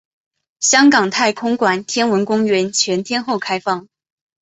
[0.59, 3.87] 香港太空馆天文公园全天候开放。